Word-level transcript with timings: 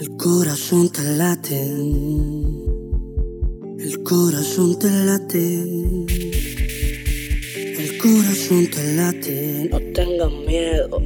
El 0.00 0.16
corazón 0.16 0.90
te 0.90 1.02
late. 1.02 1.60
El 3.80 4.02
corazón 4.04 4.78
te 4.78 4.88
late. 4.88 5.64
El 7.78 7.98
corazón 7.98 8.68
te 8.70 8.94
late. 8.94 9.68
No 9.72 9.80
tengas 9.92 10.30
miedo. 10.46 11.02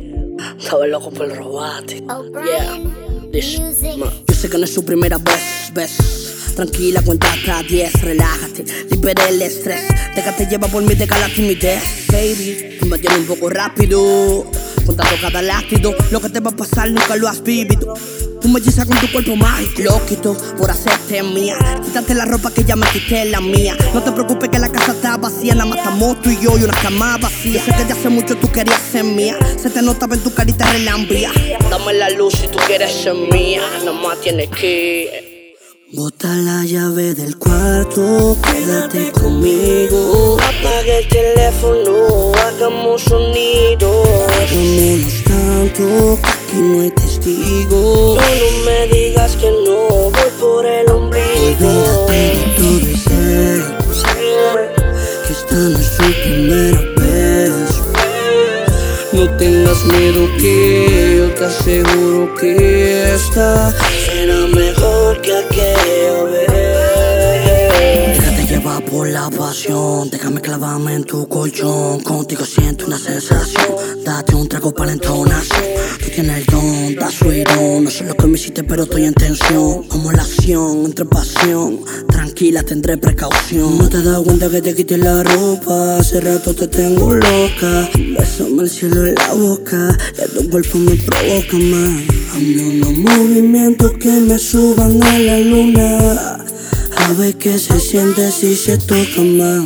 Estaba 0.59 0.87
loco 0.89 1.11
por 1.11 1.35
robarte. 1.35 2.03
Yeah. 2.45 3.31
This. 3.33 3.57
Yo 3.57 4.35
sé 4.35 4.51
que 4.51 4.59
no 4.59 4.65
es 4.65 4.75
su 4.75 4.85
primera 4.85 5.17
vez, 5.17 5.73
ves. 5.73 6.53
Tranquila, 6.55 7.01
cuenta 7.01 7.33
hasta 7.33 7.63
10, 7.63 8.03
relájate, 8.03 8.65
libera 8.91 9.27
el 9.27 9.41
estrés. 9.41 9.85
Déjate 10.15 10.45
llevar 10.45 10.71
por 10.71 10.83
mí, 10.83 10.95
deja 10.95 11.19
la 11.19 11.31
timidez, 11.31 11.83
baby. 12.13 12.77
Tú 12.79 12.85
me 12.85 12.99
tienes 12.99 13.21
un 13.21 13.27
poco 13.27 13.49
rápido, 13.49 14.45
contando 14.85 15.17
cada 15.23 15.41
latido. 15.41 15.95
Lo 16.11 16.21
que 16.21 16.29
te 16.29 16.41
va 16.41 16.51
a 16.51 16.57
pasar 16.57 16.91
nunca 16.91 17.17
lo 17.17 17.27
has 17.27 17.43
vivido. 17.43 17.95
Tú 18.43 18.49
me 18.49 18.59
hechizas 18.59 18.87
con 18.87 18.99
tu 18.99 19.11
cuerpo 19.13 19.37
mágico, 19.37 19.83
loquito, 19.83 20.37
por 20.59 20.69
hacerte 20.69 21.23
mía. 21.23 21.57
Quítate 21.85 22.13
la 22.13 22.25
ropa 22.25 22.51
que 22.51 22.65
ya 22.65 22.75
me 22.75 22.87
quité 22.89 23.25
la 23.27 23.41
mía. 23.41 23.77
No 23.95 24.03
te 24.03 24.11
preocupes 24.11 24.49
que 24.49 24.59
la 24.59 24.69
casa 24.69 24.93
está 24.93 25.17
vacía, 25.17 25.55
nada 25.55 25.67
más 25.67 25.79
estamos 25.79 26.21
tú 26.21 26.31
y 26.31 26.41
yo 26.41 26.59
y 26.59 26.65
una 26.65 26.75
cama 26.75 27.19
vacía. 27.19 27.65
Sé 27.65 27.73
que 27.73 27.85
de 27.85 27.93
hace 27.93 28.09
mucho 28.09 28.37
tú 28.37 28.51
querías 28.51 28.81
ser 28.91 29.05
mía. 29.05 29.37
Se 29.57 29.71
te 29.71 29.81
notaba 29.81 30.17
en 30.17 30.23
tu 30.23 30.35
carita 30.35 30.71
relambia. 30.73 31.31
Dame 31.71 31.95
la 31.95 32.11
luz 32.11 32.35
si 32.35 32.49
tú 32.49 32.59
quieres 32.67 32.91
ser 32.91 33.15
mía. 33.15 33.63
Nada 33.79 33.93
más 33.93 34.21
tienes 34.21 34.51
que. 34.51 35.55
Bota 35.93 36.35
la 36.35 36.65
llave 36.65 37.15
del 37.15 37.37
cuarto, 37.37 38.39
quédate 38.43 39.13
conmigo. 39.13 39.92
El 40.93 41.09
teléfono, 41.09 42.33
hagamos 42.35 43.03
sonido. 43.03 44.03
Hagámonos 44.29 45.25
tanto, 45.25 46.19
que 46.51 46.57
no 46.57 46.83
hay 46.83 46.91
testigo. 46.91 48.17
No, 48.17 48.21
no 48.21 48.65
me 48.67 48.87
digas 48.89 49.37
que 49.37 49.51
no, 49.51 50.11
voy 50.11 50.31
por 50.39 50.67
el 50.67 50.91
ombligo. 50.91 51.67
Olvídate 51.67 52.19
de 52.35 52.45
todo 52.59 52.79
ese, 52.93 53.11
que 55.27 55.33
esta 55.33 55.55
no 55.55 55.79
es 55.79 55.97
tu 55.97 56.05
primera 56.25 56.81
vez. 56.99 57.83
No 59.13 59.37
tengas 59.39 59.85
miedo 59.85 60.29
que 60.39 61.17
yo 61.19 61.35
te 61.35 61.45
aseguro 61.45 62.35
que 62.35 63.15
esta 63.15 63.73
será 64.05 64.47
mejor 64.47 65.21
que 65.23 65.37
aquella 65.37 65.82
pasión, 69.31 70.11
déjame 70.11 70.41
clavarme 70.41 70.95
en 70.95 71.05
tu 71.05 71.29
colchón. 71.29 72.01
Contigo 72.01 72.45
siento 72.45 72.87
una 72.87 72.99
sensación, 72.99 73.67
date 74.05 74.35
un 74.35 74.49
trago 74.49 74.73
para 74.73 74.87
la 74.87 74.93
entonación. 74.95 75.63
Tú 76.03 76.11
tienes 76.11 76.39
el 76.39 76.47
don, 76.47 76.95
da 76.97 77.11
su 77.11 77.27
No 77.27 77.91
sé 77.91 78.05
lo 78.05 78.15
que 78.15 78.27
me 78.27 78.35
hiciste, 78.35 78.65
pero 78.65 78.83
estoy 78.85 79.05
en 79.05 79.15
tensión. 79.15 79.85
Como 79.89 80.13
la 80.13 80.23
acción 80.23 80.85
entre 80.87 81.05
pasión, 81.05 81.81
tranquila, 82.09 82.63
tendré 82.63 82.97
precaución. 82.97 83.79
No 83.79 83.89
te 83.89 84.03
das 84.03 84.21
cuenta 84.21 84.51
que 84.51 84.61
te 84.61 84.75
quité 84.75 84.99
la 84.99 85.23
ropa, 85.23 85.99
hace 85.99 86.21
rato 86.21 86.55
te 86.55 86.69
tengo 86.69 87.15
loca. 87.15 87.89
Bésame 88.19 88.63
el 88.63 88.71
cielo 88.71 89.07
en 89.07 89.15
la 89.15 89.35
boca, 89.35 89.99
ya 90.17 90.27
tu 90.27 90.49
cuerpo 90.51 90.79
me 90.79 90.97
provoca 90.97 91.59
más. 91.59 92.03
Hazme 92.35 92.63
unos 92.63 92.99
movimientos 92.99 93.93
que 93.93 94.11
me 94.11 94.39
suban 94.39 95.03
a 95.03 95.19
la 95.19 95.39
luna. 95.39 96.42
Ver 97.11 97.37
qué 97.37 97.59
se 97.59 97.79
siente 97.79 98.33
si 98.33 98.57
se 98.57 98.79
toca 98.79 99.21
más. 99.21 99.65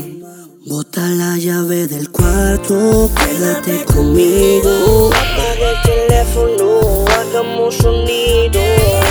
Bota 0.66 1.00
la 1.08 1.38
llave 1.38 1.86
del 1.86 2.10
cuarto, 2.10 3.08
quédate 3.14 3.84
conmigo. 3.84 5.10
Apaga 5.14 5.70
el 5.70 5.80
teléfono, 5.84 7.04
hagamos 7.06 7.76
sonido. 7.76 8.60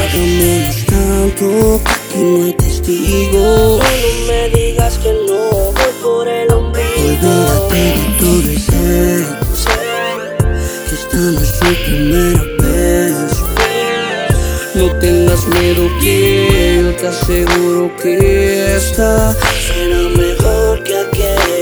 Hagámonos 0.03 0.85
tanto, 0.85 1.81
que 2.11 2.17
no 2.17 2.45
hay 2.45 2.53
testigo. 2.53 3.39
No, 3.39 3.77
no 3.77 4.27
me 4.27 4.49
digas 4.49 4.97
que 4.97 5.13
no, 5.13 5.71
voy 5.71 5.93
por 6.03 6.27
el 6.27 6.51
ombligo. 6.51 7.29
Olvídate 7.31 7.77
de 7.77 8.05
todo 8.19 8.49
ese, 8.51 9.25
que 10.89 10.95
esta 10.95 11.17
no 11.17 11.39
es 11.39 11.51
tu 11.59 11.67
primera 11.85 12.43
vez. 12.59 13.31
No 14.75 14.85
tengas 14.99 15.47
miedo 15.47 15.89
que 16.01 16.34
te 16.97 17.07
aseguro 17.07 17.91
que 18.01 18.75
esta 18.77 19.33
será 19.33 20.09
mejor 20.17 20.83
que 20.83 20.97
aquella. 20.97 21.55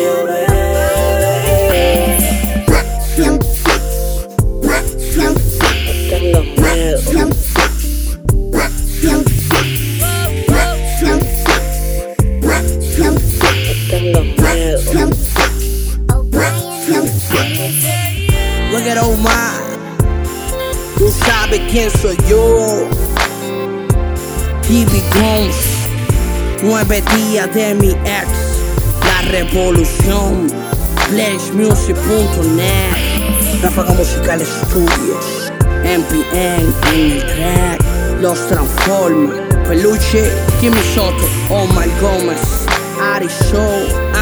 Look 18.71 18.87
at 18.87 19.03
Omar. 19.03 19.53
Tú 20.97 21.11
sabes 21.25 21.61
quién 21.71 21.89
soy 21.91 22.17
yo. 22.27 22.89
TV 24.67 25.01
Gomes. 25.13 25.55
Nueve 26.61 27.03
días 27.15 27.53
de 27.53 27.75
mi 27.75 27.89
ex. 27.89 28.27
La 29.01 29.21
revolución. 29.29 30.47
FlashMusic.net. 31.09 33.61
Ráfaga 33.61 33.93
Musical 33.93 34.41
Studios. 34.41 35.51
MPN 35.83 36.33
en 36.33 36.73
el 36.93 37.25
track. 37.25 37.81
Los 38.21 38.47
transforma. 38.47 39.33
Peluche. 39.67 40.31
Kimmy 40.61 40.81
Soto. 40.95 41.25
Omar 41.49 41.89
Gómez. 42.01 42.39
Ari 43.13 43.27
Show. 43.27 43.69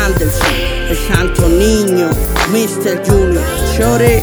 Anderson. 0.06 0.56
El 0.90 0.97
Santo 0.97 1.47
Niño. 1.47 2.09
Mr. 2.52 3.02
Junior. 3.07 3.44
Chore. 3.78 4.22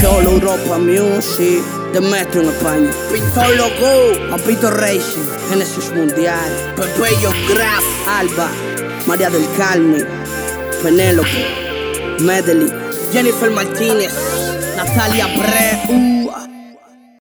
Cholo 0.00 0.32
Europa 0.32 0.78
Music. 0.78 1.62
De 1.92 2.00
Metro 2.00 2.42
en 2.42 2.48
España. 2.48 2.90
Pito 3.12 3.54
Loco. 3.54 4.30
Mapito 4.30 4.68
Racing. 4.68 5.26
Genesis 5.48 5.92
Mundial. 5.92 6.50
Pepeyo 6.74 7.30
Graf. 7.48 7.84
Alba. 8.08 8.50
María 9.06 9.30
del 9.30 9.46
Carmen. 9.56 10.04
Penélope. 10.82 11.46
Medley. 12.20 12.68
Jennifer 13.12 13.50
Martínez. 13.52 14.12
Natalia 14.76 15.26
Bre. 15.36 15.94
Uh. 15.94 16.49